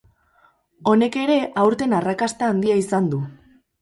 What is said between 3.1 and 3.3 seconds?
du.